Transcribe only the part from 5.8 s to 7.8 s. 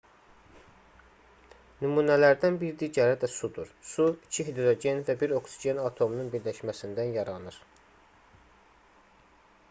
atomunun birləşməsindən yaranır